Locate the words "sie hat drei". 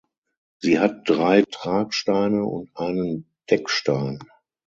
0.57-1.43